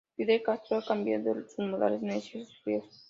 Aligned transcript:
Fidel 0.15 0.41
Castro 0.41 0.77
va 0.79 0.83
cambiando 0.83 1.31
sus 1.47 1.63
modales 1.69 2.01
necios 2.01 2.49
y 2.49 2.63
fríos. 2.63 2.99